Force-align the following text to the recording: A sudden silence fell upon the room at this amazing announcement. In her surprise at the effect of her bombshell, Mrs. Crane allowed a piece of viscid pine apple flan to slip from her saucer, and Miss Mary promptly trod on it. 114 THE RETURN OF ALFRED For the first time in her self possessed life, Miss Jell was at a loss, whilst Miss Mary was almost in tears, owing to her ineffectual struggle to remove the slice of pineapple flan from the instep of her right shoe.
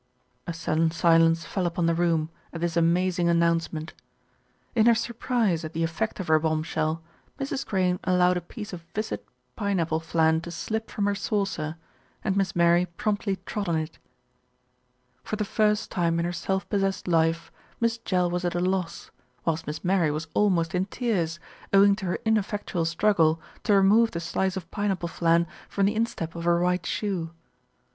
A 0.47 0.53
sudden 0.53 0.89
silence 0.89 1.45
fell 1.45 1.67
upon 1.67 1.85
the 1.85 1.93
room 1.93 2.31
at 2.51 2.59
this 2.61 2.75
amazing 2.75 3.29
announcement. 3.29 3.93
In 4.75 4.87
her 4.87 4.95
surprise 4.95 5.63
at 5.63 5.73
the 5.73 5.83
effect 5.83 6.19
of 6.19 6.27
her 6.27 6.39
bombshell, 6.39 7.03
Mrs. 7.39 7.63
Crane 7.63 7.99
allowed 8.03 8.35
a 8.35 8.41
piece 8.41 8.73
of 8.73 8.81
viscid 8.95 9.19
pine 9.55 9.79
apple 9.79 9.99
flan 9.99 10.41
to 10.41 10.49
slip 10.49 10.89
from 10.89 11.05
her 11.05 11.13
saucer, 11.13 11.75
and 12.23 12.35
Miss 12.35 12.55
Mary 12.55 12.87
promptly 12.87 13.37
trod 13.45 13.69
on 13.69 13.75
it. 13.75 13.99
114 15.21 15.21
THE 15.21 15.21
RETURN 15.21 15.21
OF 15.21 15.25
ALFRED 15.25 15.29
For 15.29 15.35
the 15.35 15.45
first 15.45 15.91
time 15.91 16.17
in 16.17 16.25
her 16.25 16.31
self 16.33 16.67
possessed 16.67 17.07
life, 17.07 17.51
Miss 17.79 17.99
Jell 17.99 18.31
was 18.31 18.43
at 18.43 18.55
a 18.55 18.59
loss, 18.59 19.11
whilst 19.45 19.67
Miss 19.67 19.83
Mary 19.83 20.09
was 20.09 20.25
almost 20.33 20.73
in 20.73 20.85
tears, 20.85 21.39
owing 21.71 21.95
to 21.97 22.07
her 22.07 22.17
ineffectual 22.25 22.85
struggle 22.85 23.39
to 23.65 23.75
remove 23.75 24.09
the 24.09 24.19
slice 24.19 24.57
of 24.57 24.71
pineapple 24.71 25.09
flan 25.09 25.45
from 25.69 25.85
the 25.85 25.95
instep 25.95 26.33
of 26.33 26.45
her 26.45 26.57
right 26.57 26.87
shoe. 26.87 27.29